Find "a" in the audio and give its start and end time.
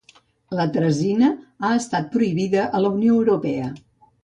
2.81-2.85